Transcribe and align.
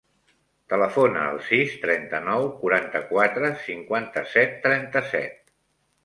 Telefona 0.71 1.25
al 1.33 1.35
sis, 1.49 1.75
trenta-nou, 1.83 2.45
quaranta-quatre, 2.61 3.51
cinquanta-set, 3.67 4.57
trenta-set. 4.65 5.37